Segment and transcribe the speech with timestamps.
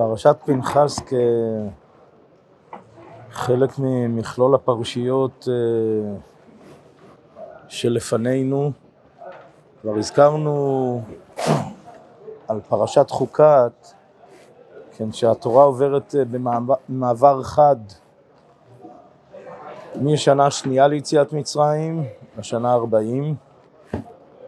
[0.00, 0.98] פרשת פנחס
[3.30, 5.54] כחלק ממכלול הפרשיות אה,
[7.68, 8.70] שלפנינו.
[9.82, 11.02] כבר הזכרנו
[12.48, 13.86] על פרשת חוקת,
[14.96, 16.22] כן, שהתורה עוברת אה,
[16.88, 17.76] במעבר חד
[19.96, 22.04] משנה השנייה ליציאת מצרים
[22.38, 23.34] לשנה ה-40.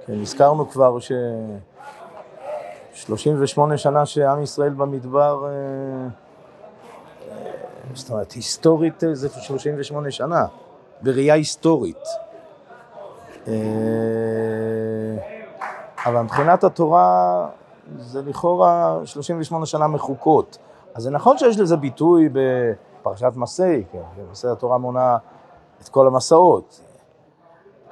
[0.06, 1.12] כן, הזכרנו כבר ש...
[2.92, 5.50] 38 שנה שעם ישראל במדבר, אה,
[7.30, 7.50] אה,
[7.94, 10.46] זאת אומרת, היסטורית זה 38 שנה,
[11.02, 12.04] בראייה היסטורית.
[16.06, 17.48] אבל מבחינת התורה
[17.98, 20.58] זה לכאורה 38 שנה מחוקות.
[20.94, 25.16] אז זה נכון שיש לזה ביטוי בפרשת מסעי, כן, במסעי התורה מונה
[25.82, 26.80] את כל המסעות.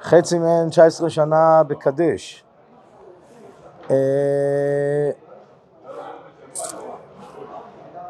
[0.01, 2.43] חצי מהן 19 שנה בקדש.
[3.91, 5.11] אה,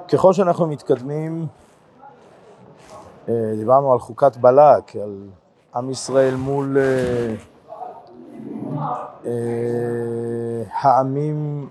[0.08, 1.48] ככל שאנחנו מתקדמים,
[3.30, 5.28] אה, דיברנו על חוקת בלק, על
[5.76, 6.78] עם ישראל מול
[9.26, 9.34] אה,
[10.82, 11.70] העמים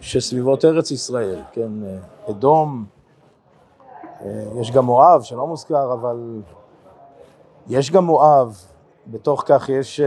[0.00, 1.70] שסביבות ארץ ישראל, כן,
[2.30, 2.84] אדום,
[4.60, 6.40] יש גם מואב שלא מוזכר, אבל
[7.68, 8.64] יש גם מואב,
[9.06, 10.00] בתוך כך יש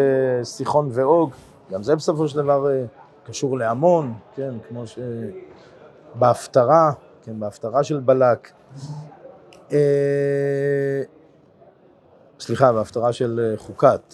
[0.44, 1.32] סיחון ואוג,
[1.72, 2.68] גם זה בסופו של דבר
[3.26, 4.84] קשור להמון, כן, כמו
[6.16, 6.92] שבהפטרה,
[7.24, 8.52] כן, בהפטרה של בלק.
[12.40, 14.14] סליחה, בהפטרה של חוקת.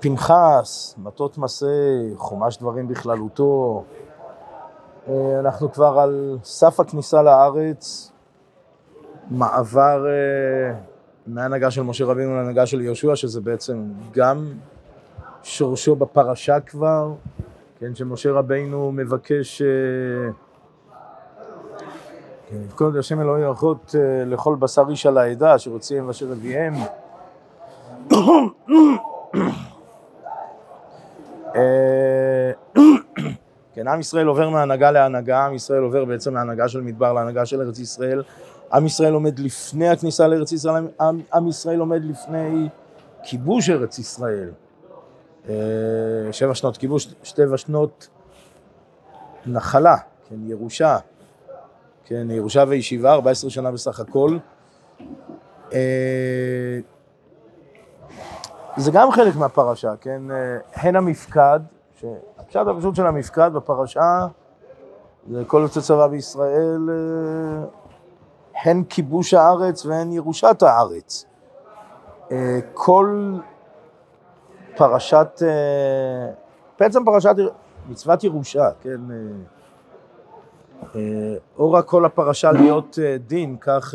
[0.00, 3.84] פנחס, מטות מסי, חומש דברים בכללותו.
[5.08, 8.12] אה, אנחנו כבר על סף הכניסה לארץ,
[9.30, 10.04] מעבר
[11.30, 14.46] אה, מהנהגה של משה רבינו להנהגה של יהושע, שזה בעצם גם
[15.42, 17.12] שורשו בפרשה כבר,
[17.80, 19.62] כן, שמשה רבינו מבקש
[22.52, 23.94] לפקוד כן, השם אלוהי אחות
[24.26, 26.72] לכל בשר איש על העדה, אשר הוציאם ואשר הביאם.
[31.56, 32.52] אה,
[33.74, 37.60] כן, עם ישראל עובר מהנהגה להנהגה, עם ישראל עובר בעצם מהנהגה של מדבר להנהגה של
[37.60, 38.22] ארץ ישראל.
[38.72, 42.68] עם ישראל עומד לפני הכניסה לארץ ישראל, עם, עם ישראל עומד לפני
[43.22, 44.50] כיבוש ארץ ישראל.
[45.48, 45.54] אה,
[46.32, 48.08] שבע שנות כיבוש, שבע שנות
[49.46, 49.96] נחלה,
[50.28, 50.98] כן, ירושה,
[52.04, 54.38] כן, ירושה וישיבה, 14 שנה בסך הכל.
[55.72, 56.78] אה,
[58.76, 60.22] זה גם חלק מהפרשה, כן?
[60.74, 61.60] הן המפקד,
[62.00, 64.26] שהפשט הפשוט של המפקד בפרשה
[65.30, 67.79] זה כל יוצא צבא בישראל, אה,
[68.64, 71.24] הן כיבוש הארץ והן ירושת הארץ.
[72.32, 73.36] אה, כל
[74.76, 76.32] פרשת, אה,
[76.80, 77.34] בעצם פרשת
[77.88, 79.00] מצוות ירושה, כן?
[81.58, 83.94] אורה כל הפרשה להיות דין, כך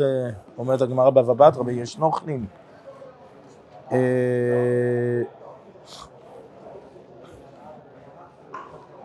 [0.58, 2.46] אומרת הגמרא בבא בתרא, ויש נוכלים.
[3.92, 5.22] אה,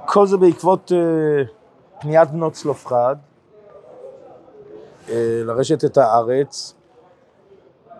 [0.05, 1.43] כל זה בעקבות אה,
[1.99, 3.30] פניית בנות צלופחד אה,
[5.45, 6.75] לרשת את הארץ,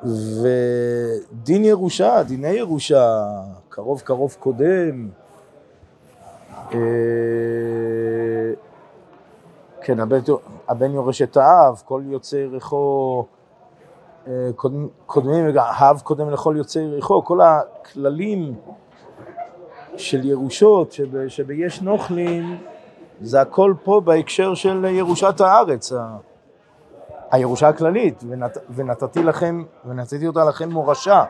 [0.04, 3.28] ודין ירושה, דיני ירושה,
[3.70, 5.10] קרוב קרוב קודם,
[9.82, 10.20] כן, הבן,
[10.68, 13.26] הבן יורש את האב, כל יוצא ירחו
[15.06, 18.56] קודמים, האב קודם לכל יוצאי יריחו, כל הכללים
[19.98, 22.58] של ירושות, שב, שביש נוכלים,
[23.22, 25.92] זה הכל פה בהקשר של ירושת הארץ,
[27.32, 31.24] הירושה הכללית, ונת, ונתתי לכם, ונתתי אותה לכם מורשה,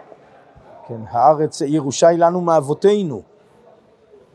[0.88, 3.22] כן, הארץ, ירושה היא לנו מאבותינו,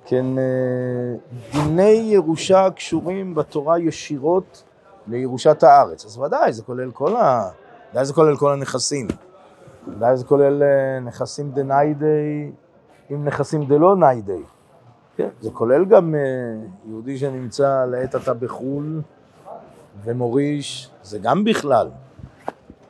[0.05, 1.15] כן, אה,
[1.53, 1.83] דיני
[2.13, 4.63] ירושה קשורים בתורה ישירות
[5.07, 7.51] לירושת הארץ, אז ודאי, זה כולל כל ה...
[7.93, 9.07] ודאי זה כולל כל הנכסים.
[9.89, 12.51] ודאי זה כולל אה, נכסים דניידי
[13.11, 14.43] עם נכסים דלא ניידי.
[15.17, 16.21] כן, זה כולל גם אה,
[16.89, 19.01] יהודי שנמצא לעת עתה בחו"ל
[20.05, 21.91] ומוריש, זה גם בכלל.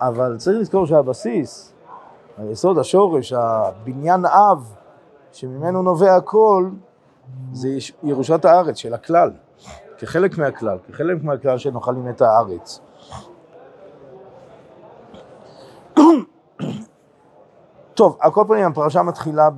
[0.01, 1.73] אבל צריך לזכור שהבסיס,
[2.39, 4.75] היסוד, השורש, הבניין אב,
[5.33, 6.71] שממנו נובע הכל,
[7.53, 7.69] זה
[8.03, 9.31] ירושת הארץ של הכלל,
[9.99, 12.81] כחלק מהכלל, כחלק מהכלל שנוחלים את הארץ.
[17.95, 19.49] טוב, על כל פנים הפרשה מתחילה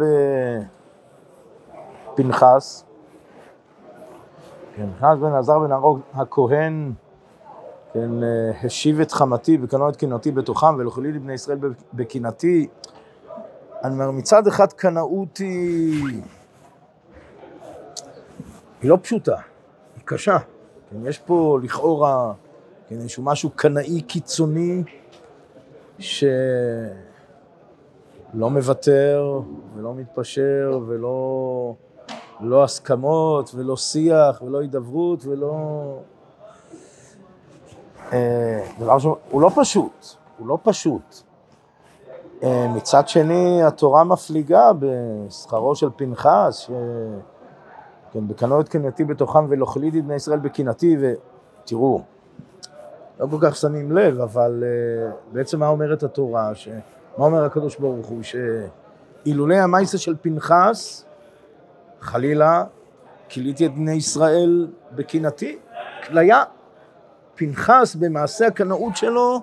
[2.15, 2.85] בפנחס.
[4.77, 6.93] פנחס בן עזר בן ארוך הכהן,
[7.93, 11.59] כן, אה, השיב את חמתי וקנו את קנאתי בתוכם ולכלי לבני ישראל
[11.93, 12.69] בקנאתי.
[13.85, 16.23] אני אומר, מצד אחד קנאות היא
[18.83, 19.37] היא לא פשוטה,
[19.97, 20.39] היא קשה.
[20.91, 22.33] כן, יש פה לכאורה,
[22.89, 24.83] כן, איזשהו משהו קנאי קיצוני,
[25.99, 26.21] שלא
[28.35, 29.41] מוותר
[29.77, 31.75] ולא מתפשר ולא
[32.41, 35.55] לא הסכמות ולא שיח ולא הידברות ולא...
[38.13, 40.07] אה, דבר שהוא לא פשוט,
[40.39, 41.23] הוא לא פשוט.
[42.43, 46.71] אה, מצד שני, התורה מפליגה בשכרו של פנחס, ש...
[48.13, 52.03] כן, בקנו את קנאתי בתוכם ולאכליתי בני ישראל בקנאתי, ותראו,
[53.21, 56.55] לא כל כך שמים לב, אבל uh, בעצם מה אומרת התורה?
[56.55, 56.69] ש...
[57.19, 58.23] מה אומר הקדוש ברוך הוא?
[58.23, 61.05] שאילולי המייסה של פנחס,
[62.01, 62.65] חלילה,
[63.29, 65.59] כיליתי את בני ישראל בקנאתי,
[66.07, 66.43] כליה.
[67.39, 69.43] פנחס במעשה הקנאות שלו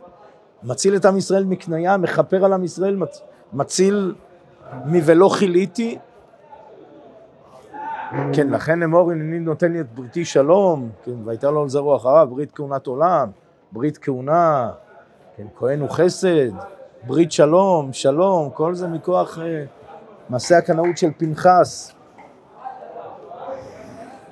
[0.63, 2.99] מציל את עם ישראל מקניה, מכפר על עם ישראל,
[3.53, 4.15] מציל
[4.85, 5.97] מ"ולא כיליתי".
[8.33, 12.27] כן, לכן אמור הנני נותן לי את בריתי שלום, כן, והייתה לו על זרוע אחריו,
[12.31, 13.29] ברית כהונת עולם,
[13.71, 14.71] ברית כהונה,
[15.37, 16.51] כן, כהן הוא חסד,
[17.07, 19.63] ברית שלום, שלום, כל זה מכוח אה,
[20.29, 21.93] מעשה הקנאות של פנחס.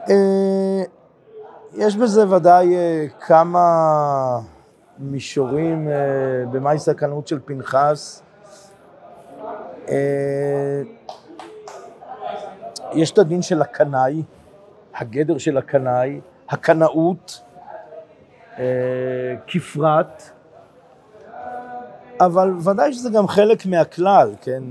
[0.09, 0.83] אה,
[1.75, 4.39] יש בזה ודאי אה, כמה
[4.99, 5.93] מישורים אה,
[6.51, 8.23] במאי סכנות של פנחס.
[9.89, 10.81] אה,
[12.93, 14.23] יש את הדין של הקנאי,
[14.95, 17.41] הגדר של הקנאי, הקנאות,
[19.47, 20.23] כפרט,
[22.19, 24.63] אבל ודאי שזה גם חלק מהכלל, כן?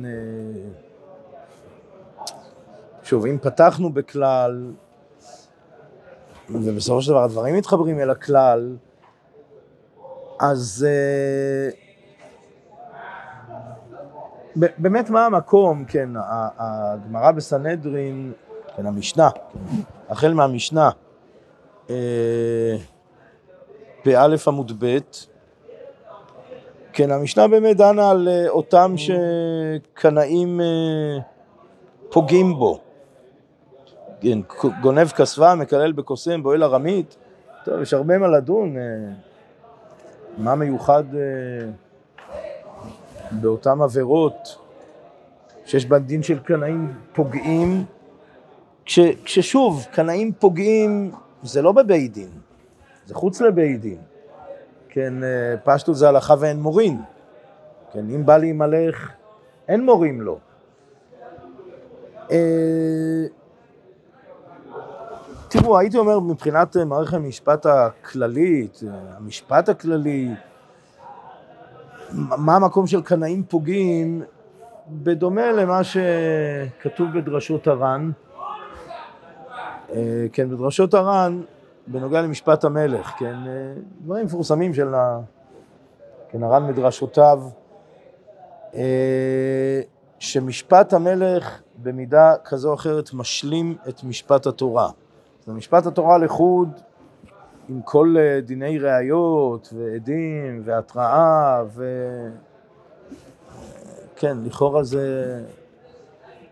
[3.02, 4.72] שוב, אם פתחנו בכלל,
[6.54, 8.76] ובסופו של דבר הדברים מתחברים אל הכלל,
[10.40, 11.76] אז uh,
[14.56, 16.08] באמת מה המקום, כן,
[16.58, 18.32] הגמרא בסנהדרין,
[18.76, 19.28] כן, המשנה,
[20.08, 20.90] החל מהמשנה,
[24.02, 24.98] פא עמוד ב',
[26.92, 31.22] כן, המשנה באמת דנה על uh, אותם שקנאים uh,
[32.10, 32.91] פוגעים בו.
[34.80, 37.16] גונב כספה, מקלל בקוסם, בועל ארמית.
[37.64, 38.76] טוב, יש הרבה מה לדון.
[38.76, 38.82] אה,
[40.38, 41.20] מה מיוחד אה,
[43.30, 44.58] באותן עבירות
[45.64, 47.84] שיש בהן דין של קנאים פוגעים,
[48.84, 52.30] כש, כששוב, קנאים פוגעים זה לא בבית דין,
[53.06, 53.98] זה חוץ לבית דין.
[54.88, 57.00] כן, אה, פשטו זה הלכה ואין מורין.
[57.92, 59.10] כן, אם בא להימלך,
[59.68, 60.38] אין מורים לו.
[65.52, 70.30] תראו, הייתי אומר מבחינת אה, מערכת המשפט הכללית, אה, המשפט הכללי,
[72.12, 74.22] מה המקום של קנאים פוגעים,
[74.88, 78.10] בדומה למה שכתוב בדרשות הר"ן,
[79.92, 81.42] אה, כן, בדרשות הר"ן,
[81.86, 83.36] בנוגע למשפט המלך, כן,
[84.00, 84.94] דברים מפורסמים של.
[86.28, 87.42] כן, הר"ן מדרשותיו,
[90.18, 94.90] שמשפט המלך במידה כזו או אחרת משלים את משפט התורה.
[95.46, 96.68] זה משפט התורה לחוד
[97.68, 101.84] עם כל אה, דיני ראיות ועדים והתראה ו...
[104.16, 105.40] כן, לכאורה זה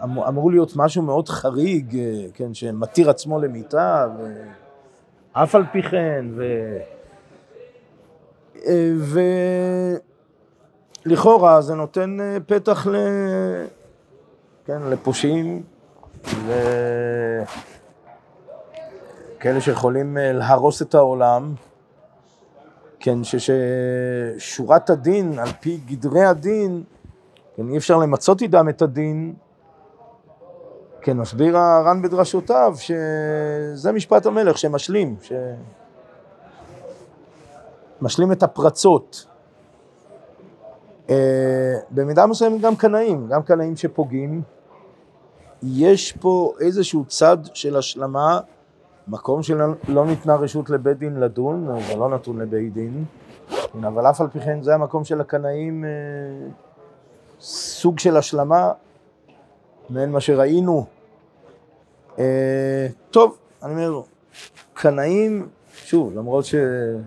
[0.02, 4.06] אמור, אמור להיות משהו מאוד חריג, אה, כן, שמתיר עצמו למיתה
[5.34, 6.44] ואף על פי כן ו...
[8.66, 8.92] אה,
[11.06, 12.16] ולכאורה זה נותן
[12.46, 12.96] פתח ל...
[14.64, 15.62] כן, לפושעים
[16.24, 16.52] ו...
[19.40, 21.54] כאלה שיכולים אה, להרוס את העולם,
[23.00, 26.82] כן, ששורת הדין, על פי גדרי הדין,
[27.56, 29.34] כן, אי אפשר למצות איתם את הדין,
[31.00, 35.32] כן, מסביר הר"ן בדרשותיו, שזה משפט המלך שמשלים, ש...
[38.00, 39.26] משלים את הפרצות.
[41.10, 44.42] אה, במידה מסוימת גם קנאים, גם קנאים שפוגעים.
[45.62, 48.40] יש פה איזשהו צד של השלמה
[49.08, 53.04] מקום שלא ניתנה רשות לבית דין לדון, זה לא נתון לבית דין,
[53.74, 55.90] אבל אף על פי כן זה המקום של הקנאים, אה,
[57.40, 58.72] סוג של השלמה,
[59.90, 60.86] מעין מה שראינו.
[62.18, 64.00] אה, טוב, אני אומר,
[64.74, 67.00] קנאים, שוב, למרות שזה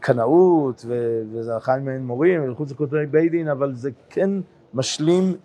[0.00, 0.84] קנאות
[1.32, 4.30] וזה החיים מעין מורים ולחוץ לכותלי בית דין, אבל זה כן
[4.74, 5.36] משלים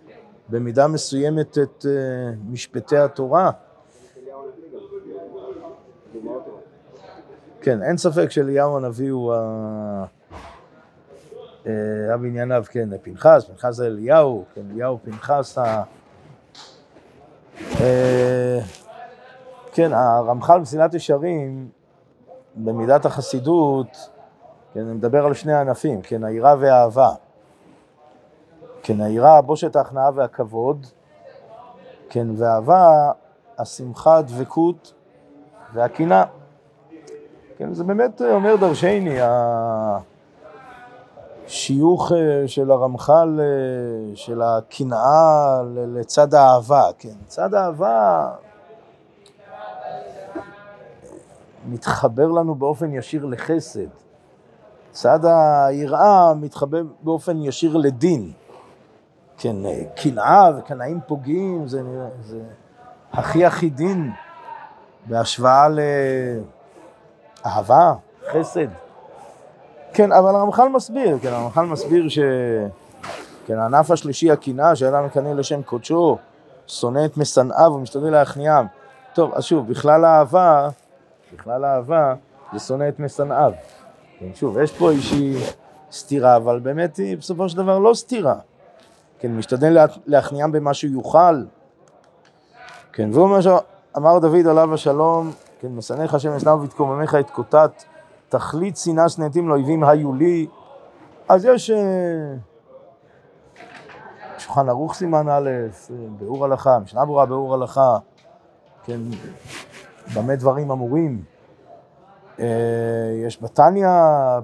[0.48, 3.50] במידה מסוימת את אה, משפטי התורה.
[7.62, 10.04] כן, אין ספק שאליהו הנביא הוא ה...
[11.64, 15.82] היה בענייניו, כן, פנחס, פנחס זה אליהו, כן, אליהו פנחס ה...
[17.80, 18.58] אה,
[19.72, 21.68] כן, הרמח"ל מסילת ישרים,
[22.56, 24.08] במידת החסידות,
[24.74, 27.10] כן, אני מדבר על שני ענפים, כן, היראה והאהבה.
[28.82, 30.86] כן, היראה, בושת ההכנעה והכבוד,
[32.10, 33.10] כן, ואהבה,
[33.58, 34.92] השמחה, הדבקות
[35.74, 36.24] והקינה.
[37.62, 39.18] כן, זה באמת אומר דרשני,
[41.46, 43.46] השיוך אה, של הרמח"ל, אה,
[44.16, 45.62] של הקנאה
[45.94, 48.30] לצד האהבה, כן, צד האהבה
[51.68, 53.88] מתחבר לנו באופן ישיר לחסד.
[54.90, 58.32] צד היראה מתחבר באופן ישיר לדין.
[59.36, 59.56] כן,
[59.96, 61.82] קנאה וקנאים פוגעים, זה,
[62.22, 62.40] זה
[63.12, 64.10] הכי הכי דין
[65.06, 65.68] בהשוואה
[67.44, 67.92] לאהבה,
[68.32, 68.66] חסד.
[69.92, 72.18] כן, אבל הרמח"ל מסביר, כן, הרמח"ל מסביר ש...
[73.46, 76.18] כן, הענף השלישי, הקנאה, שאדם מקנא לשם קודשו,
[76.66, 78.66] שונא את משנאיו ומשתדל להכניעם.
[79.14, 80.68] טוב, אז שוב, בכלל אהבה,
[81.34, 82.14] בכלל אהבה,
[82.52, 83.52] זה שונא את משנאיו.
[84.18, 85.36] כן, שוב, יש פה איזושהי
[85.92, 88.34] סתירה, אבל באמת היא בסופו של דבר לא סתירה.
[89.18, 91.42] כן, משתדל להכניעם במה שהוא יוכל.
[92.92, 95.30] כן, והוא אומר שאמר דוד עליו השלום,
[95.62, 97.70] כן, משנאיך השם ישנם ותקוממך את קוטת,
[98.28, 100.46] תכלית שנאה שנאתים לאויבים היו לי.
[101.28, 102.34] אז יש אה,
[104.38, 105.50] שולחן ערוך סימן א',
[106.18, 107.98] ביאור הלכה, משנה ברורה ביאור הלכה,
[108.84, 109.00] כן,
[110.14, 111.22] במה דברים אמורים.
[112.40, 112.46] אה,
[113.26, 113.88] יש בתניא,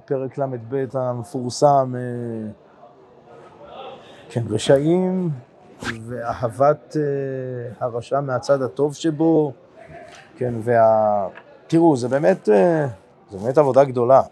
[0.05, 2.51] פרק ל"ב המפורסם, אה,
[4.29, 5.31] כן, רשעים
[5.83, 9.53] ואהבת אה, הרשע מהצד הטוב שבו,
[10.39, 11.29] כן, וה...
[11.67, 12.45] תראו, זה באמת,
[13.31, 14.23] זה באמת עבודה גדולה.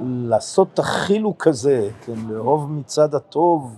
[0.00, 3.76] לעשות את החילוק הזה, כן, לאהוב מצד הטוב,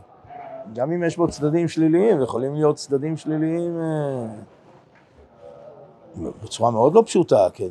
[0.74, 4.26] גם אם יש בו צדדים שליליים, יכולים להיות צדדים שליליים אה,
[6.42, 7.68] בצורה מאוד לא פשוטה, כן.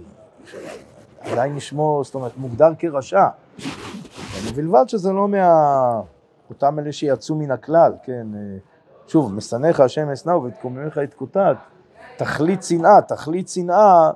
[1.19, 3.27] עדיין נשמו, זאת אומרת, מוגדר כרשע.
[4.43, 6.14] ובלבד שזה לא מה...
[6.49, 8.27] אותם אלה שיצאו מן הכלל, כן.
[8.35, 8.57] אה,
[9.07, 11.57] שוב, משנאיך השם אשנאו ותקוממך יתקוטט.
[12.17, 14.11] תכלית שנאה, תכלית שנאה,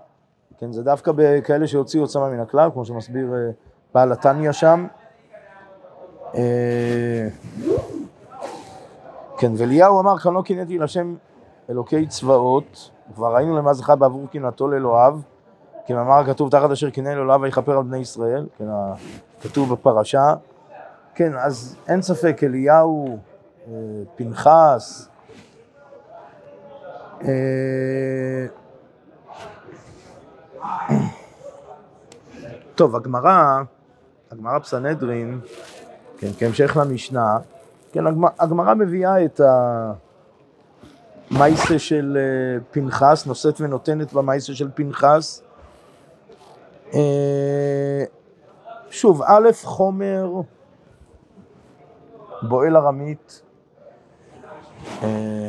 [0.57, 3.51] כן, זה דווקא בכאלה שהוציאו עצמם מן הכלל, כמו שמסביר אה,
[3.93, 4.87] בעל התניא שם.
[9.37, 11.15] כן, ואליהו אמר, כאן לא קינאתי להשם
[11.69, 15.19] אלוקי צבאות, כבר ראינו למה זכה בעבור קנאתו לאלוהיו,
[15.85, 18.65] כן, אמר הכתוב תחת אשר קינא לאלוהיו ויכפר על בני ישראל, כן,
[19.41, 20.33] כתוב בפרשה.
[21.19, 23.19] כן, אז אין ספק, אליהו,
[23.67, 23.73] אה,
[24.15, 25.07] פנחס,
[27.21, 28.45] אה,
[32.75, 33.61] טוב, הגמרא,
[34.31, 35.39] הגמרא בסנהדרין,
[36.17, 37.37] כן, כהמשך למשנה,
[37.91, 38.03] כן,
[38.39, 39.41] הגמרא מביאה את
[41.31, 45.43] המייסה של אה, פנחס, נושאת ונותנת במייסה של פנחס.
[48.89, 50.41] שוב, א', חומר
[52.41, 53.41] בועל ארמית.
[55.03, 55.47] אה,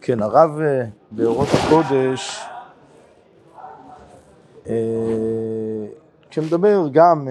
[0.00, 0.50] כן, הרב
[1.10, 2.42] באורות הקודש,
[6.30, 7.28] כשמדבר גם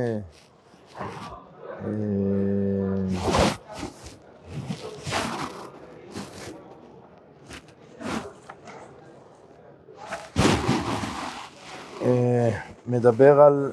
[12.91, 13.71] מדבר על...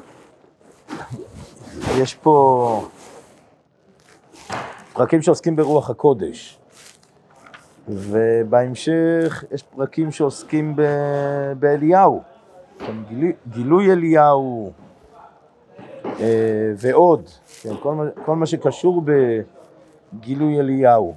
[1.97, 2.89] יש פה
[4.99, 6.59] פרקים שעוסקים ברוח הקודש,
[7.89, 10.83] ובהמשך יש פרקים שעוסקים ב...
[11.59, 12.23] באליהו,
[13.09, 14.73] גילוי, גילוי אליהו
[16.05, 17.29] אה, ועוד,
[17.63, 19.03] כן, כל, מה, כל מה שקשור
[20.19, 21.15] בגילוי אליהו.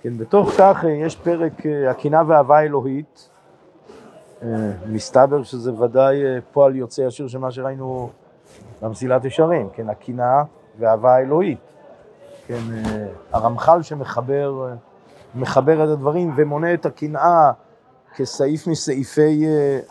[0.00, 3.28] כן, בתוך כך אה, יש פרק אה, הקינה ואהבה אלוהית,
[4.42, 4.48] אה,
[4.86, 8.10] מסתבר שזה ודאי אה, פועל יוצא ישיר של מה שראינו
[8.82, 10.42] במסילת ישרים, כן, הקנאה
[10.78, 11.71] והאהבה האלוהית.
[12.46, 14.68] כן, אה, הרמח"ל שמחבר
[15.34, 17.52] מחבר את הדברים ומונה את הקנאה
[18.16, 19.46] כסעיף מסעיפי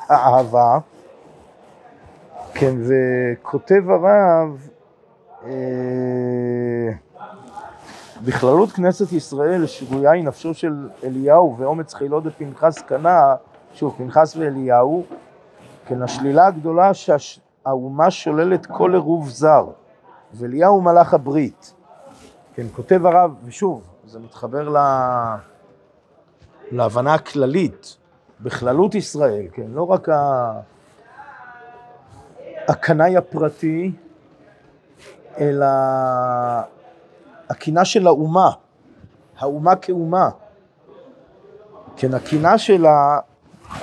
[0.10, 0.79] האהבה,
[2.53, 4.67] כן, וכותב הרב,
[8.25, 13.36] בכללות כנסת ישראל שרויה היא נפשו של אליהו ואומץ חילות בפנחס קנה
[13.74, 15.03] שוב, פנחס ואליהו,
[15.86, 19.65] כן, השלילה הגדולה שהאומה שוללת כל עירוב זר,
[20.34, 21.74] ואליהו מלאך הברית.
[22.53, 25.38] כן, כותב הרב, ושוב, זה מתחבר לה...
[26.72, 27.98] להבנה הכללית,
[28.41, 30.51] בכללות ישראל, כן, לא רק ה...
[32.67, 33.91] הקנאי הפרטי,
[35.39, 35.65] אלא
[37.50, 38.51] הקינה של האומה,
[39.39, 40.29] האומה כאומה.
[41.96, 43.20] כן, הקינה שלה,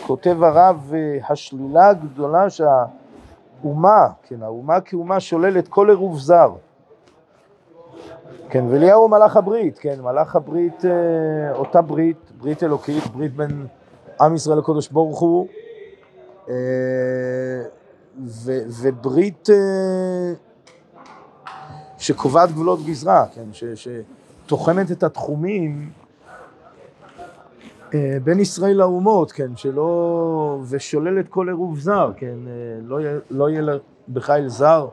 [0.06, 0.92] כותב הרב,
[1.28, 6.52] השלילה הגדולה שהאומה, כן, האומה כאומה שוללת כל עירוב זר.
[8.50, 13.66] כן, ואליהו הוא מלאך הברית, כן, מלאך הברית, אה, אותה ברית, ברית אלוקית, ברית בין
[14.20, 15.48] עם ישראל לקדוש ברוך הוא,
[16.48, 16.54] אה,
[18.26, 18.52] ו,
[18.82, 20.32] וברית אה,
[21.98, 23.64] שקובעת גבולות גזרה, כן, ש,
[24.44, 25.90] שתוחמת את התחומים
[28.24, 32.36] בין ישראל לאומות, כן, שלא, ושוללת כל עירוב זר, כן,
[32.82, 32.98] לא,
[33.30, 33.62] לא יהיה
[34.12, 34.88] בחיל זר,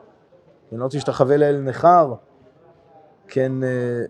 [0.70, 2.14] כן, לא תשתחווה לאל נכר,
[3.28, 3.68] כן, אה,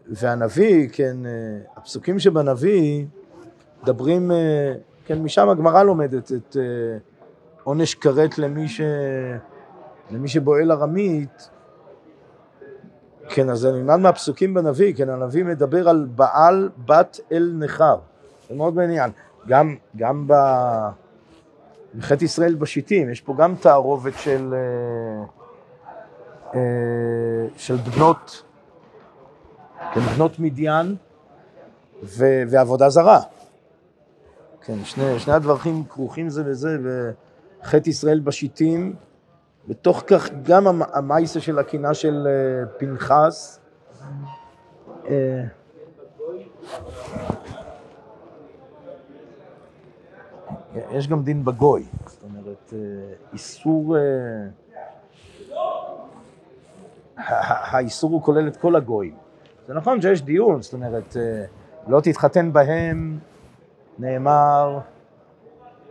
[0.08, 1.30] והנביא, כן, אה,
[1.76, 3.06] הפסוקים שבנביא
[3.82, 6.56] מדברים, אה, כן, משם הגמרא לומדת את
[7.64, 8.80] עונש כרת למי, ש...
[10.10, 11.50] למי שבועל ארמית,
[13.28, 17.96] כן, אז אני נלמד מהפסוקים בנביא, כן, הנביא מדבר על בעל בת אל נכר,
[18.48, 19.10] זה מאוד מעניין,
[19.48, 20.34] גם, גם ב...
[21.98, 24.54] בחטא ישראל בשיטים, יש פה גם תערובת של,
[27.56, 28.45] של בנות
[29.94, 30.96] כן, בנות מדיין
[32.02, 33.20] ו- ועבודה זרה.
[34.60, 38.96] כן, שני, שני הדברים כרוכים זה בזה, וחטא ישראל בשיטים,
[39.68, 43.60] בתוך כך גם המייסה של הקינה של אה, פנחס.
[45.08, 45.44] אה,
[50.90, 52.78] יש גם דין בגוי, זאת אומרת, אה,
[53.32, 53.96] איסור,
[57.16, 59.25] האיסור הוא כולל את כל הגויים.
[59.66, 61.44] זה נכון שיש דיון, זאת אומרת, אה,
[61.88, 63.18] לא תתחתן בהם,
[63.98, 64.78] נאמר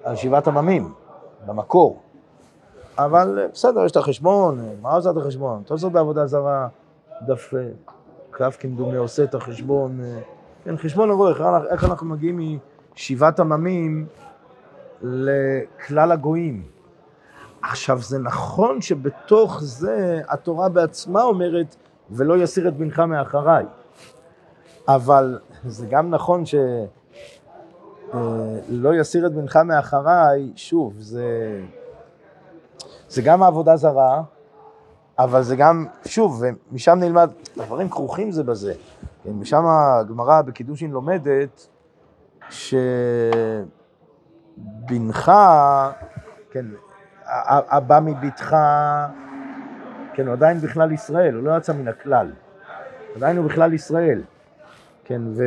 [0.04, 0.94] על שבעת עממים,
[1.46, 2.02] במקור.
[2.98, 5.62] אבל אה, בסדר, יש את החשבון, אה, מה עושה את החשבון?
[5.66, 6.68] אתה עושה בעבודה זרה,
[7.22, 7.54] דף
[8.32, 10.00] כ' כמדומה עושה את החשבון.
[10.64, 11.30] כן, חשבון לבוא,
[11.72, 12.60] איך אנחנו מגיעים
[12.96, 14.08] משבעת עממים
[15.02, 16.64] לכלל הגויים.
[17.62, 21.76] עכשיו, זה נכון שבתוך זה התורה בעצמה אומרת
[22.12, 23.66] ולא יסיר את בנך מאחריי.
[24.88, 26.88] אבל זה גם נכון שלא
[28.86, 31.62] אה, יסיר את בנך מאחריי, שוב, זה,
[33.10, 34.22] זה גם העבודה זרה,
[35.20, 38.74] אבל זה גם, שוב, ומשם נלמד, דברים כרוכים זה בזה.
[39.26, 41.68] משם הגמרא בקידושין לומדת
[42.50, 43.72] שבנך,
[46.52, 46.66] כן,
[47.26, 48.56] הבא מביתך
[50.16, 52.32] כן, הוא עדיין בכלל ישראל, הוא לא יצא מן הכלל.
[53.16, 54.22] עדיין הוא בכלל ישראל.
[55.04, 55.44] כן, ו...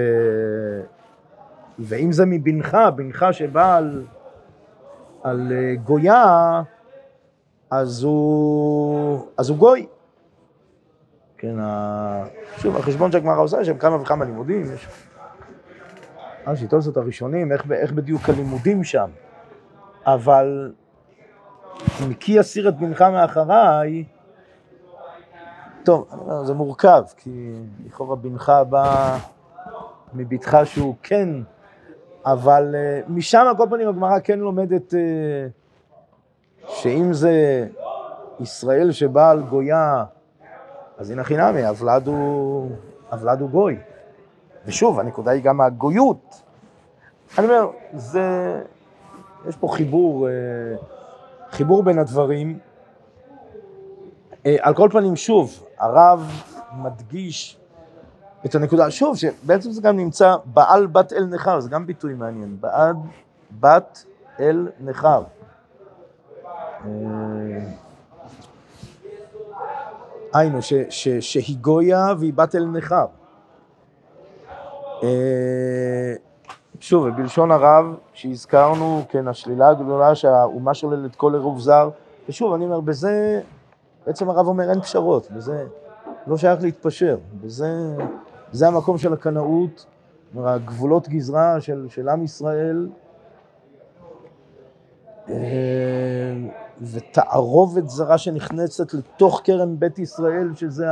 [1.78, 4.04] ואם זה מבנך, בנך שבא על,
[5.22, 6.62] על אה, גויה,
[7.70, 9.86] אז הוא, אז הוא גוי.
[11.38, 12.24] כן, ה...
[12.56, 14.88] שוב, החשבון שהגמרא עושה, יש שם כמה וכמה לימודים, יש...
[16.46, 19.10] השיטות הראשונים, איך, איך בדיוק הלימודים שם.
[20.06, 20.72] אבל
[22.08, 24.04] מכי יסיר את בנך מאחריי,
[25.88, 26.08] טוב,
[26.44, 27.52] זה מורכב, כי
[27.86, 29.18] לכאורה בנך בא
[30.14, 31.28] מביתך שהוא כן,
[32.24, 35.00] אבל אה, משם על כל פנים הגמרא כן לומדת אה,
[36.66, 37.66] שאם זה
[38.40, 40.04] ישראל שבא על גויה,
[40.98, 42.70] אז הנה חינמי, הוולד הוא,
[43.10, 43.78] הוולד הוא גוי.
[44.66, 46.42] ושוב, הנקודה היא גם הגויות.
[47.38, 48.22] אני אומר, זה,
[49.48, 50.32] יש פה חיבור, אה,
[51.50, 52.58] חיבור בין הדברים.
[54.44, 56.30] על כל פנים, שוב, הרב
[56.76, 57.58] מדגיש
[58.46, 62.56] את הנקודה, שוב, שבעצם זה גם נמצא בעל בת אל נכר, זה גם ביטוי מעניין,
[62.60, 62.96] בעד
[63.60, 64.04] בת
[64.40, 65.22] אל נכר.
[66.84, 66.90] אה,
[70.34, 70.58] היינו,
[71.20, 73.06] שהיא גויה והיא בת אל נכר.
[75.02, 76.14] אה,
[76.80, 81.90] שוב, בלשון הרב שהזכרנו, כן, השלילה הגדולה שהאומה שוללת כל עירוב זר,
[82.28, 83.40] ושוב, אני אומר, בזה
[84.08, 85.66] בעצם הרב אומר אין פשרות, וזה
[86.26, 87.96] לא שייך להתפשר, וזה
[88.52, 89.86] זה המקום של הקנאות,
[90.36, 92.88] הגבולות גזרה של, של עם ישראל,
[95.28, 95.34] אה,
[96.80, 100.86] ותערובת זרה שנכנסת לתוך כרם בית ישראל, שזה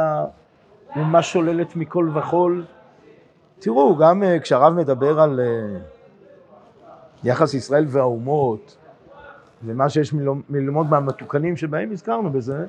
[0.94, 2.64] האומה שוללת מכל וכול.
[3.59, 5.79] תראו, גם אה, כשהרב מדבר על אה,
[7.24, 8.76] יחס ישראל והאומות,
[9.64, 10.14] ומה שיש
[10.48, 12.66] מללמוד מהמתוקנים שבהם הזכרנו בזה,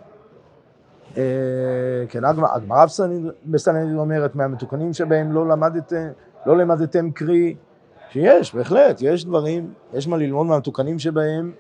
[2.10, 2.26] כן,
[2.56, 2.86] הגמרא
[3.46, 6.08] בסנהדרין אומרת, מהמתוקנים שבהם לא למדתם,
[6.46, 7.56] לא למדתם קרי,
[8.10, 11.52] שיש, בהחלט, יש דברים, יש מה ללמוד מהמתוקנים שבהם.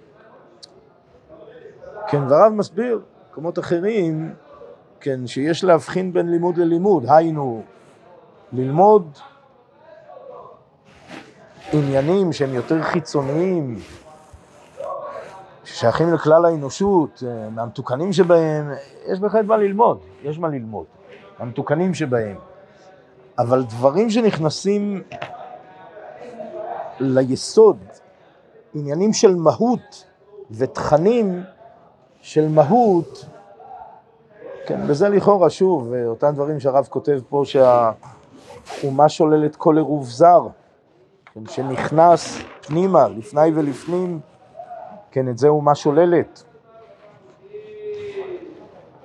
[2.07, 4.33] כן, והרב מסביר, במקומות אחרים,
[4.99, 7.63] כן, שיש להבחין בין לימוד ללימוד, היינו,
[8.53, 9.17] ללמוד
[11.73, 13.75] עניינים שהם יותר חיצוניים,
[15.67, 18.71] ששייכים לכלל האנושות, אה, מהמתוקנים שבהם,
[19.07, 20.85] יש בהחלט מה ללמוד, יש מה ללמוד,
[21.39, 22.35] המתוקנים שבהם.
[23.39, 25.03] אבל דברים שנכנסים
[26.99, 27.77] ליסוד,
[28.73, 30.05] עניינים של מהות
[30.51, 31.43] ותכנים
[32.21, 33.25] של מהות,
[34.65, 40.47] כן, וזה לכאורה, שוב, אותם דברים שהרב כותב פה, שהאומה שוללת כל עירוב זר,
[41.33, 44.19] כן, שנכנס פנימה, לפני ולפנים,
[45.11, 46.43] כן, את זה אומה שוללת.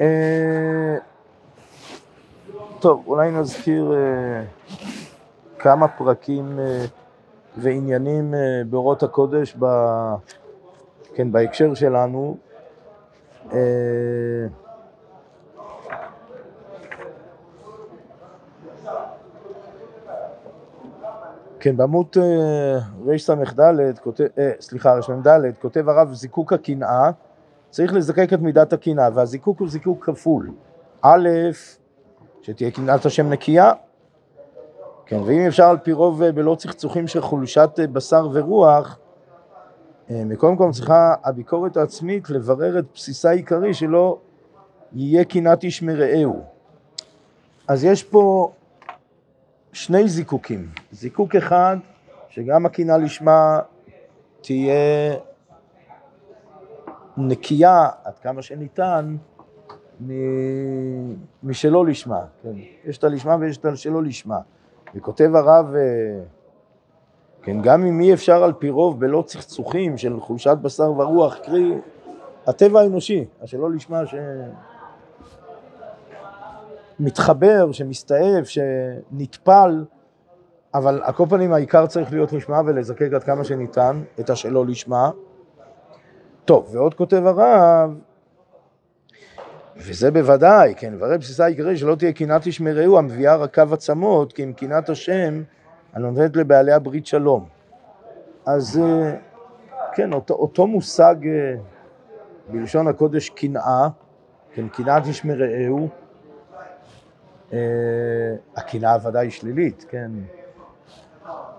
[0.00, 0.96] אה,
[2.80, 4.44] טוב, אולי נזכיר אה,
[5.58, 6.84] כמה פרקים אה,
[7.56, 8.34] ועניינים
[8.70, 9.56] באורות הקודש.
[11.14, 12.36] כן, בהקשר שלנו.
[21.62, 23.60] כן, בעמוד אה, רס"ד,
[24.38, 25.28] אה, סליחה, רמ"ד,
[25.60, 27.10] כותב הרב זיקוק הקנאה,
[27.70, 30.50] צריך לזקק את מידת הקנאה, והזיקוק הוא זיקוק כפול.
[31.02, 31.28] א',
[32.42, 33.72] שתהיה קנאת השם נקייה,
[35.06, 38.98] כן, ואם אפשר על פי רוב אה, בלא צחצוחים של חולשת בשר ורוח,
[40.10, 44.18] מקום כל צריכה הביקורת העצמית לברר את בסיסה העיקרי שלא
[44.92, 46.44] יהיה קנאת איש מרעהו.
[47.68, 48.52] אז יש פה
[49.72, 50.68] שני זיקוקים.
[50.92, 51.76] זיקוק אחד,
[52.28, 53.60] שגם הקינה לשמה
[54.40, 55.14] תהיה
[57.16, 59.16] נקייה עד כמה שניתן
[61.42, 62.20] משלא לשמה.
[62.42, 62.52] כן?
[62.84, 64.38] יש את הלשמה ויש את השלא לשמה.
[64.94, 66.20] וכותב הרב, אה,
[67.42, 71.74] כן, גם אם אי אפשר על פי רוב בלא צחצוחים של חולשת בשר ורוח, קרי
[72.46, 74.14] הטבע האנושי, השלא לשמה ש...
[77.00, 79.84] מתחבר, שמסתעף, שנטפל,
[80.74, 85.10] אבל על כל פנים העיקר צריך להיות לשמה ולזקק עד כמה שניתן את השלא לשמה.
[86.44, 87.94] טוב, ועוד כותב הרב,
[89.76, 94.44] וזה בוודאי, כן, והרי בסיסה העיקרי שלא תהיה קנאת איש מרעהו המביאה רקב עצמות, כי
[94.44, 95.42] אם קנאת השם
[95.92, 97.44] הנותנת לבעלי הברית שלום.
[98.46, 99.14] אז אה,
[99.94, 101.54] כן, אותו, אותו מושג אה,
[102.48, 103.88] בלשון הקודש קנאה,
[104.54, 105.68] כן, קנאת אה,
[108.56, 110.10] הקנאה ודאי שלילית, כן,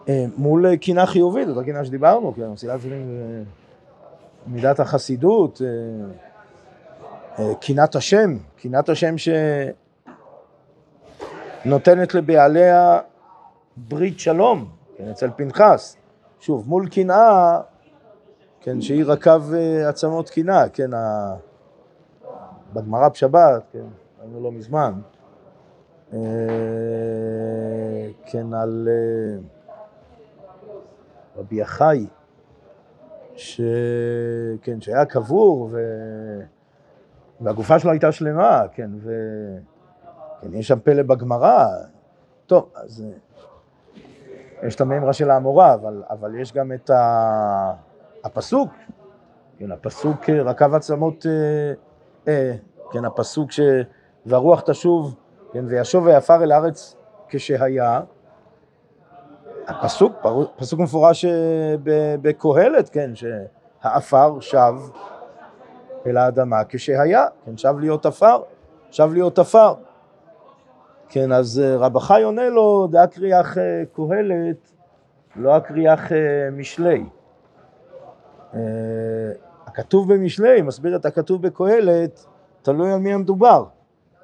[0.09, 3.45] אה, מול קנאה חיובית, אותה קנאה שדיברנו, כן, מסילת זרים
[4.47, 5.61] מידת החסידות,
[7.39, 9.15] אה, קנאת השם, קנאת השם
[11.65, 12.99] שנותנת לבעליה
[13.77, 14.65] ברית שלום,
[14.97, 15.97] כן, אצל פנחס,
[16.39, 17.59] שוב, מול קנאה,
[18.61, 19.53] כן, שהיא רקב
[19.87, 20.89] עצמות קנאה, כן,
[22.73, 23.85] בגמרא בשבת, כן,
[24.21, 25.12] היינו לא מזמן, אה,
[28.25, 29.41] כן, על אה,
[31.35, 32.07] רבי יחי,
[33.35, 33.61] ש...
[34.61, 35.79] כן, שהיה קבור ו...
[37.41, 39.11] והגופה שלו הייתה שלמה, כן, ו...
[40.41, 41.67] כן, יש שם פלא בגמרא.
[42.45, 47.73] טוב, אז אה, יש את המימרה של האמורה, אבל, אבל יש גם את ה...
[48.23, 48.69] הפסוק,
[49.57, 51.73] כן, הפסוק רקב עצמות, אה,
[52.27, 52.55] אה,
[52.91, 53.59] כן, הפסוק ש...
[54.25, 55.15] והרוח תשוב
[55.53, 56.95] כן, וישוב ויפר אל הארץ
[57.29, 58.01] כשהיה,
[59.67, 60.13] הפסוק,
[60.55, 61.75] פסוק מפורש אה,
[62.21, 64.75] בקהלת, כן, שהעפר שב
[66.05, 68.41] אל האדמה כשהיה, כן, שב להיות עפר,
[68.91, 69.73] שב להיות עפר.
[71.09, 74.71] כן, אז אה, רב החי עונה לו, דאה קריח אה, קהלת,
[75.35, 76.11] לא הקריח
[76.51, 77.03] משלי.
[79.65, 82.25] הכתוב במשלי מסביר את הכתוב בקהלת,
[82.61, 83.65] תלוי על מי המדובר.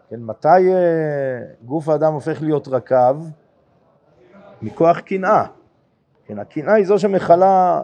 [0.10, 3.18] כן, מתי אה, גוף האדם הופך להיות רקב?
[4.62, 5.46] מכוח קנאה.
[6.26, 7.82] כן, הקנאה היא זו שמכלה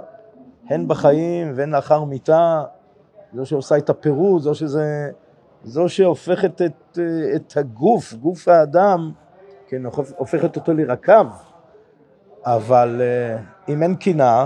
[0.70, 2.64] הן בחיים והן לאחר מיתה,
[3.34, 5.12] זו שעושה את הפירוד, זו, שזה,
[5.64, 9.12] זו שהופכת את, אה, את הגוף, גוף האדם,
[9.68, 9.82] כן,
[10.18, 11.28] הופכת אותו לרקב.
[12.44, 13.38] אבל אה,
[13.74, 14.46] אם אין קנאה,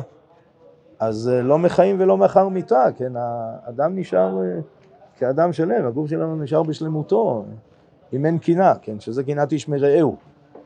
[0.99, 4.37] אז לא מחיים ולא מאחר מיתה, כן, האדם נשאר
[5.17, 7.45] כאדם שלם, הגוף שלנו נשאר בשלמותו.
[8.13, 10.15] אם אין קינה, כן, שזה קינת איש מרעהו,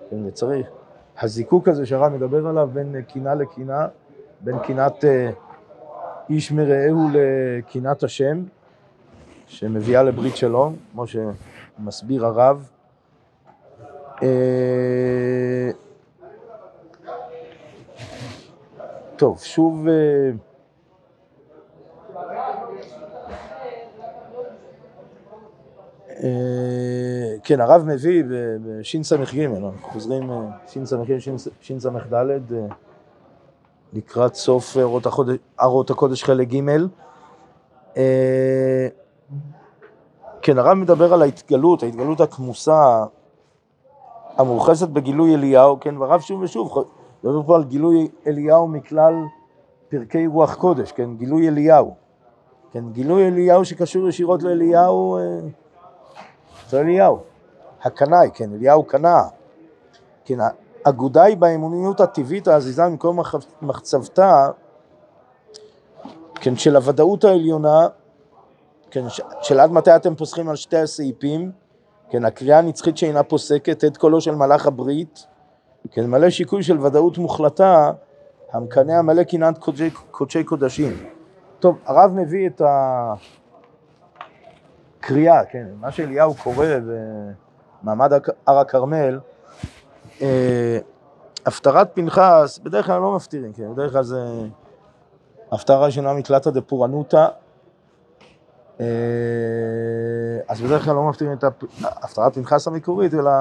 [0.10, 0.68] כן, וצריך.
[1.22, 3.88] הזיקוק הזה שהרב מדבר עליו בין קינה לקינה,
[4.42, 5.30] בין קינת אה,
[6.30, 8.44] איש מרעהו לקינת השם,
[9.48, 12.70] שמביאה לברית שלום, כמו שמסביר הרב.
[14.24, 15.72] אה,
[19.16, 19.88] טוב, שוב...
[19.88, 20.32] אה,
[27.44, 28.24] כן, הרב מביא
[28.66, 30.32] בשס"ג, אנחנו חוזרים,
[30.68, 31.18] שס"ג,
[31.62, 32.54] שס"ד,
[33.94, 34.78] לקראת סוף
[35.62, 36.60] ארות הקודש, חלק ג'.
[37.98, 38.88] אה,
[40.42, 43.06] כן, הרב מדבר על ההתגלות, ההתגלות הכמוסה,
[44.38, 46.86] המורחסת בגילוי אליהו, כן, והרב שוב ושוב
[47.24, 49.14] מדבר פה על גילוי אליהו מכלל
[49.90, 51.96] פרקי רוח קודש, כן, גילוי אליהו.
[52.72, 55.22] כן, גילוי אליהו שקשור ישירות לאליהו, אה,
[56.74, 57.20] זה אליהו.
[57.84, 59.22] הקנאי, כן, אליהו קנא.
[60.26, 60.38] כן,
[60.84, 63.20] אגודה היא באמוניות הטבעית העזיזה ממקום
[63.62, 64.50] מחצבתה,
[66.36, 67.88] כן, של הוודאות העליונה,
[68.92, 69.04] כן,
[69.42, 71.52] של עד מתי אתם פוסחים על שתי הסעיפים,
[72.10, 75.26] כן, הקריאה הנצחית שאינה פוסקת, את קולו של מלאך הברית,
[75.92, 77.92] כן, מלא שיקוי של ודאות מוחלטה,
[78.52, 80.94] המקנא המלא קנאת קודשי, קודשי קודשים.
[81.60, 82.62] טוב, הרב מביא את
[85.04, 86.66] הקריאה, כן, מה שאליהו קורא
[87.84, 88.14] במעמד
[88.48, 89.20] הר הכרמל,
[90.22, 90.78] אה,
[91.46, 94.26] הפטרת פנחס, בדרך כלל לא מפטירים, כן, בדרך כלל זה
[95.52, 97.28] הפטרה ראשונה מקלטה דפורענותא,
[98.80, 98.86] אה,
[100.48, 101.44] אז בדרך כלל לא מפטירים את
[101.84, 103.32] הפטרת פנחס המקורית, אלא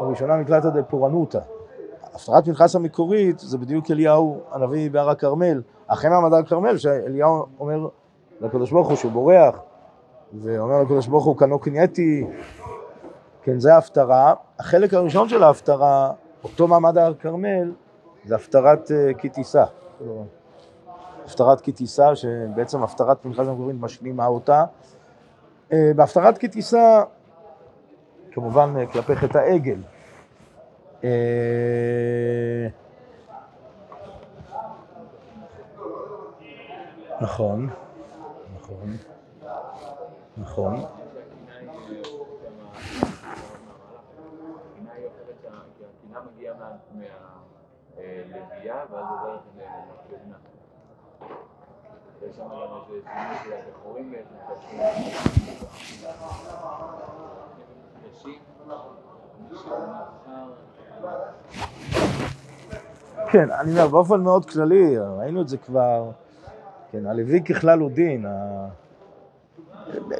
[0.00, 1.40] הראשונה מקלטה דפורענותא.
[2.14, 7.88] הפטרת פנחס המקורית זה בדיוק אליהו הנביא בהר הכרמל, אחרי מעמד הר הכרמל, שאליהו אומר
[8.40, 9.54] לקדוש ברוך הוא שהוא בורח,
[10.34, 12.26] ואומר לקדוש ברוך הוא כנו קנייתי,
[13.42, 14.34] כן, זה ההפטרה.
[14.58, 16.12] החלק הראשון של ההפטרה,
[16.44, 17.72] אותו מעמד הר כרמל,
[18.24, 19.64] זה הפטרת אה, כי תישא.
[21.24, 24.64] הפטרת כי תישא, שבעצם הפטרת פנחס המקורית משלימה אותה.
[25.72, 27.02] אה, בהפטרת כי תישא,
[28.32, 29.78] כמובן אה, כלפי חטא העגל.
[37.20, 37.68] נכון,
[38.60, 38.96] נכון,
[40.40, 40.84] נכון.
[63.32, 66.10] כן, אני אומר, באופן מאוד כללי, ראינו את זה כבר,
[66.90, 68.26] כן, הלוי ככלל הוא דין.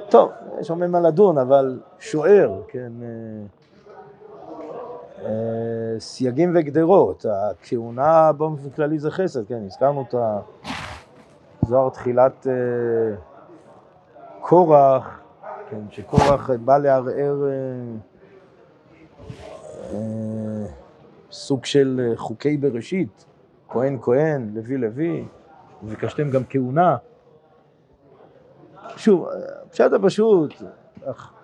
[0.09, 0.31] טוב,
[0.61, 2.93] יש הרבה מה לדון, אבל שוער, כן,
[5.25, 10.15] אה, סייגים וגדרות, הכהונה באופן כללי זה חסד, כן, הזכרנו את
[11.63, 12.53] הזוהר תחילת אה,
[14.41, 15.21] קורח,
[15.71, 17.37] כן, שקורח בא לערער
[19.93, 20.67] אה,
[21.31, 23.25] סוג של חוקי בראשית,
[23.69, 25.25] כהן כהן, לוי לוי,
[25.83, 26.97] וביקשתם גם כהונה.
[28.97, 29.29] שוב,
[29.71, 30.55] פשט הפשוט,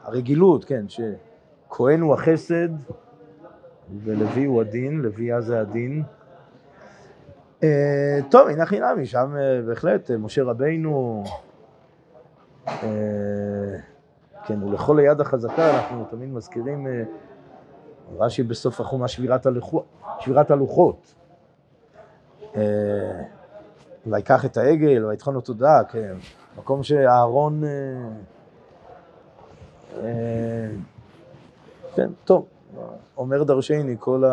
[0.04, 2.68] הרגילות, כן, שכהן הוא החסד,
[4.04, 6.02] ולוי הוא הדין, לוויה זה הדין.
[7.62, 11.24] אה, טוב, הנה חינמי, שם אה, בהחלט אה, משה רבינו,
[14.46, 16.86] כן, ולכל היד החזקה, אנחנו תמיד מזכירים,
[18.18, 19.84] רש"י בסוף החומה שבירת, הלוחות,
[20.20, 21.14] שבירת הלוחות.
[24.06, 26.14] ויקח את העגל, ויתחון לו תודה, כן,
[26.58, 27.62] מקום שאהרון,
[31.94, 32.46] כן, טוב.
[33.16, 34.24] אומר דרשני, כל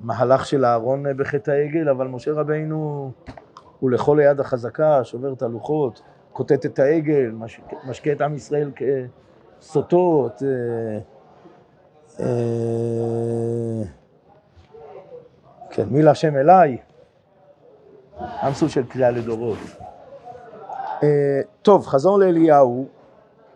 [0.00, 3.10] המהלך של אהרון בחטא העגל, אבל משה רבינו
[3.80, 7.32] הוא לכל היד החזקה, שובר את הלוחות, כותת את העגל,
[7.84, 8.70] משקה את עם ישראל
[9.60, 10.42] כסוטות.
[10.42, 10.98] אה,
[12.20, 13.82] אה,
[15.70, 16.78] כן, מי להשם אליי,
[18.18, 19.58] עם של קריאה לדורות.
[21.04, 22.86] אה, טוב, חזור לאליהו,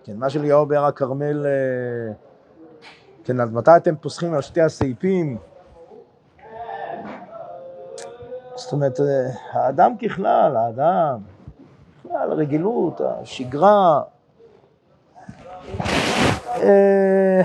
[0.05, 1.47] כן, מה שאליהו בהר הכרמל
[3.25, 5.39] כן, אז מתי אתם פוסחים על שתי הסעיפים?
[8.55, 9.01] זאת אומרת,
[9.53, 11.19] האדם ככלל, האדם,
[12.05, 14.01] בכלל, הרגילות, השגרה.
[16.63, 17.43] אה,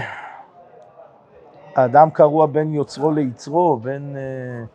[1.76, 4.66] האדם קרוע בין יוצרו ליצרו, בין, אה,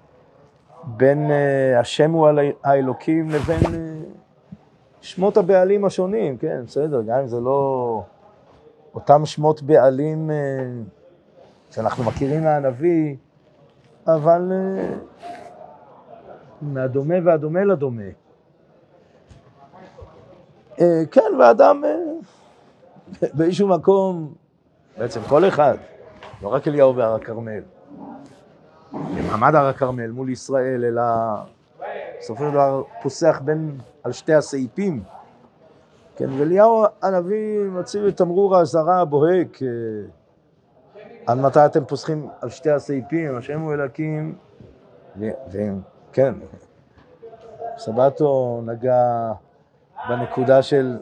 [0.84, 2.28] בין אה, השם הוא
[2.64, 4.04] האלוקים לבין
[5.08, 8.02] שמות הבעלים השונים, כן, בסדר, גם אם זה לא
[8.94, 10.30] אותם שמות בעלים
[11.70, 13.16] שאנחנו מכירים מהנביא,
[14.06, 14.94] אבל אה,
[16.62, 18.02] מהדומה והדומה לדומה.
[20.80, 24.34] אה, כן, ואדם אה, באיזשהו מקום,
[24.98, 25.76] בעצם כל אחד,
[26.42, 27.60] לא רק אליהו בהר הכרמל,
[28.92, 31.02] במעמד הר הכרמל מול ישראל, אלא
[32.18, 35.02] בסופו של דבר פוסח בין על שתי הסעיפים.
[36.16, 39.58] כן, ואליהו הנביא מציב את תמרור האזהרה הבוהק
[41.26, 44.34] עד מתי אתם פוסחים על שתי הסעיפים, השם הוא אלוקים,
[45.16, 45.80] והם,
[46.12, 46.34] כן,
[47.78, 49.32] סבתו נגע
[50.08, 50.98] בנקודה של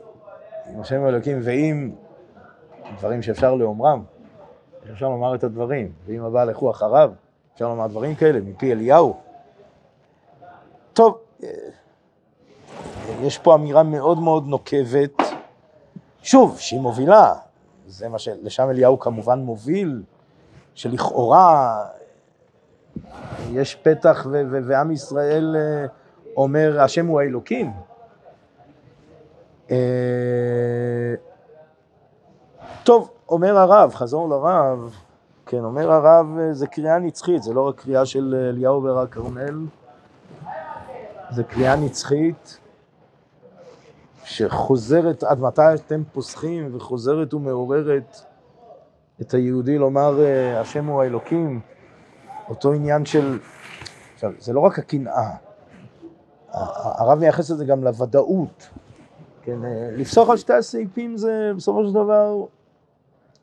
[0.80, 1.90] השם אלוקים, ואם
[2.98, 4.02] דברים שאפשר לאומרם,
[4.92, 7.12] אפשר לומר את הדברים, ואם הבא לכו אחריו,
[7.54, 9.25] אפשר לומר דברים כאלה מפי אליהו.
[10.96, 11.18] טוב,
[13.20, 15.22] יש פה אמירה מאוד מאוד נוקבת,
[16.22, 17.34] שוב, שהיא מובילה,
[17.86, 20.02] זה מה שלשם אליהו כמובן מוביל,
[20.74, 21.84] שלכאורה
[23.52, 25.86] יש פתח ו- ו- ועם ישראל אה,
[26.36, 27.72] אומר, השם הוא האלוקים.
[29.70, 29.76] אה,
[32.84, 34.94] טוב, אומר הרב, חזור לרב,
[35.46, 39.54] כן, אומר הרב, אה, זה קריאה נצחית, זה לא רק קריאה של אליהו ורק כרמל,
[41.36, 42.58] זה קריאה נצחית
[44.24, 48.20] שחוזרת, עד מתי אתם פוסחים, וחוזרת ומעוררת
[49.20, 50.20] את היהודי לומר,
[50.56, 51.60] השם הוא האלוקים.
[52.48, 53.38] אותו עניין של,
[54.14, 55.30] עכשיו, זה לא רק הקנאה,
[56.52, 58.68] הרב מייחס את זה גם לוודאות.
[59.42, 62.44] כן, אה, לפסוח על שתי הסעיפים זה בסופו של דבר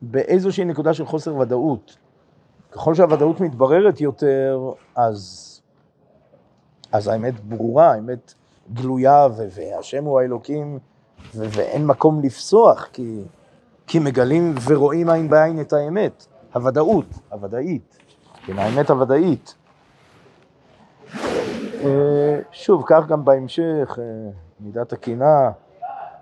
[0.02, 1.96] באיזושהי נקודה של חוסר ודאות.
[2.72, 5.53] ככל שהוודאות מתבררת יותר, אז,
[6.94, 8.34] אז האמת ברורה, האמת
[8.72, 10.78] גלויה, והשם הוא האלוקים,
[11.34, 13.22] ואין מקום לפסוח, כי,
[13.86, 17.98] כי מגלים ורואים עין בעין את האמת, הוודאות, הוודאית.
[18.46, 19.54] כן, האמת הוודאית.
[21.84, 24.30] אה, שוב, כך גם בהמשך, אה,
[24.60, 25.50] מידת הקנאה,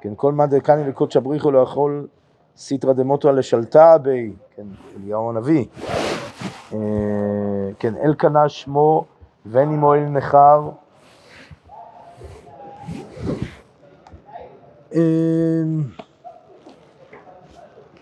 [0.00, 2.06] כן, כל מה דקני לקודש הבריחו לא יכול
[2.56, 5.64] סיטרא דמוטרא לשלטה בי, כן, אליהו הנביא.
[6.72, 6.78] אה,
[7.78, 9.04] כן, אל קנה שמו
[9.46, 10.70] ואין עמו אל נכר.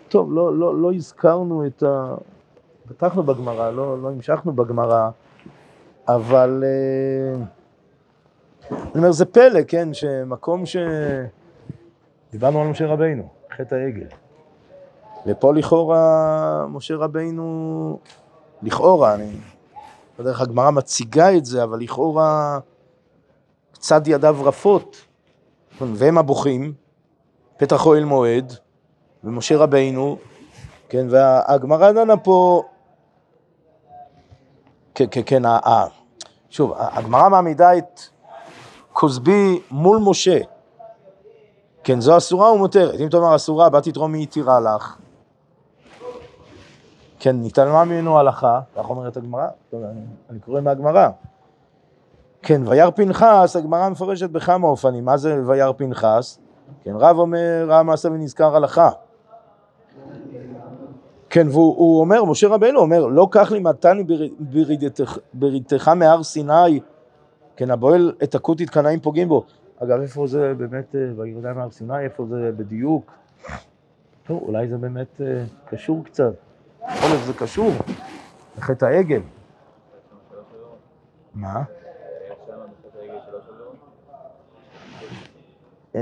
[0.08, 2.14] טוב, לא, לא, לא הזכרנו את ה...
[2.88, 5.10] פתחנו בגמרא, לא, לא המשכנו בגמרא,
[6.08, 7.44] אבל אה,
[8.70, 10.76] אני אומר, זה פלא, כן, שמקום ש...
[12.32, 14.06] דיברנו על משה רבינו, חטא העגל.
[15.26, 17.98] ופה לכאורה משה רבינו,
[18.62, 19.30] לכאורה, אני
[20.28, 22.58] איך הגמרא מציגה את זה, אבל לכאורה
[23.72, 24.96] קצת ידיו רפות,
[25.80, 26.72] והם הבוכים,
[27.56, 28.52] פתח אוהל מועד,
[29.24, 30.18] ומשה רבינו,
[30.88, 32.62] כן, והגמרא דנה פה
[34.94, 35.42] כן,
[36.50, 38.00] שוב, הגמרא מעמידה את
[38.92, 40.38] כוסבי מול משה.
[41.84, 43.00] כן, זו אסורה ומותרת.
[43.00, 44.96] אם תאמר אסורה, באתי תרום מי התירה לך.
[47.20, 49.48] כן, נתעלמה ממנו הלכה, כך אומרת הגמרא,
[50.30, 51.08] אני קורא מהגמרא.
[52.42, 56.38] כן, וירא פנחס, הגמרא מפרשת בכמה אופנים, מה זה וירא פנחס?
[56.84, 58.90] כן, רב אומר, רע מעשה ונזכר הלכה.
[61.30, 64.04] כן, והוא אומר, משה רבנו אומר, לא קח לימדתני
[65.34, 66.80] בריתך מהר סיני,
[67.56, 69.44] כן, הבועל את הכותית קנאים פוגעים בו.
[69.82, 73.12] אגב, איפה זה באמת, אה, בירידה מהר סיני, איפה זה בדיוק?
[74.26, 76.49] טוב, אולי זה באמת אה, קשור קצת.
[76.94, 77.72] יכול להיות שזה קשור
[78.58, 79.20] לחטא העגל.
[81.34, 81.62] מה?
[85.94, 86.00] אה,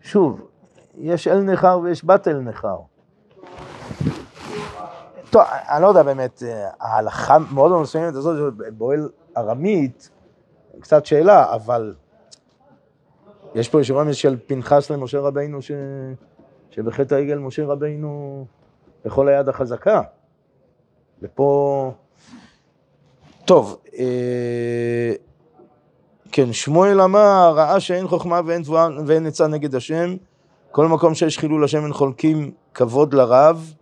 [0.00, 0.48] שוב,
[0.94, 2.76] יש אל נכר ויש בת אל נכר.
[5.30, 6.42] טוב, אני לא יודע באמת,
[6.80, 10.10] ההלכה מאוד מאוד מסוימת הזאת, בועל ארמית,
[10.80, 11.94] קצת שאלה, אבל
[13.54, 15.70] יש פה אישורים של פנחס למשה רבינו, ש...
[16.70, 18.44] שבחטא העגל משה רבינו
[19.04, 20.02] בכל היד החזקה.
[21.22, 21.92] ופה...
[23.44, 25.12] טוב, אה...
[26.32, 30.16] כן, שמואל אמר, ראה שאין חוכמה ואין תבואה ואין עצה נגד השם,
[30.70, 33.74] כל מקום שיש חילול השם הם חולקים כבוד לרב.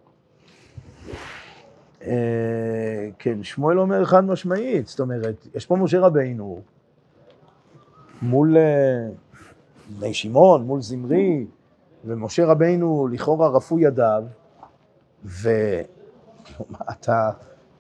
[2.03, 6.61] אה, כן, שמואל אומר חד משמעית, זאת אומרת, יש פה משה רבינו
[8.23, 9.09] מול אה,
[9.99, 11.47] בני שמעון, מול זמרי,
[12.05, 14.23] ומשה רבינו לכאורה רפו ידיו,
[15.25, 17.31] ואתה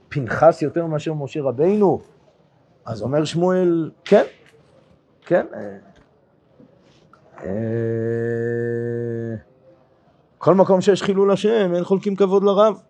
[0.08, 2.00] פנחס יותר מאשר משה רבינו?
[2.84, 4.24] אז אומר שמואל, כן,
[5.26, 5.46] כן.
[5.54, 5.76] אה,
[7.44, 9.34] אה,
[10.38, 12.80] כל מקום שיש חילול השם, אין חולקים כבוד לרב.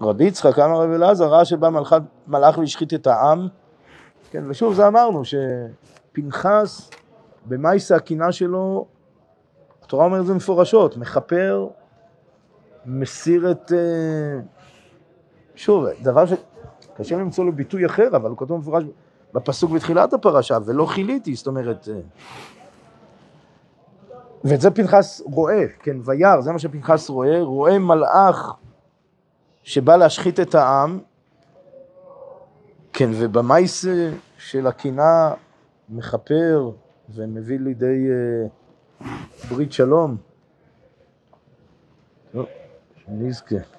[0.00, 1.68] ורבי יצחק אמר רבי אלעזר ראה שבא
[2.26, 3.48] מלאך והשחית את העם,
[4.30, 6.90] כן, ושוב זה אמרנו שפנחס
[7.46, 8.86] במאיסה הקינה שלו,
[9.82, 11.68] התורה אומרת זה מפורשות, מכפר,
[12.86, 14.40] מסיר את, אה,
[15.54, 18.84] שוב, דבר שקשה למצוא לו ביטוי אחר, אבל הוא כתוב מפורש
[19.34, 21.88] בפסוק בתחילת הפרשה, ולא חיליתי, זאת אומרת...
[21.88, 22.00] אה,
[24.44, 28.52] ואת זה פנחס רואה, כן, וירא, זה מה שפנחס רואה, רואה מלאך
[29.62, 31.00] שבא להשחית את העם,
[32.98, 33.84] כן, ובמייס
[34.38, 35.34] של הקינה
[35.88, 36.70] מכפר
[37.14, 38.06] ומביא לידי
[39.00, 39.04] uh,
[39.50, 40.16] ברית שלום.
[42.32, 42.46] טוב,
[42.96, 43.77] שנזכה.